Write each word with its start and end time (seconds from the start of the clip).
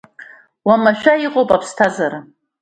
Умашәа 0.69 1.13
иҟоуп 1.25 1.49
аԥсҭазаара! 1.55 2.19